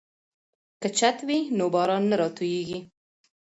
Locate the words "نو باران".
1.57-2.03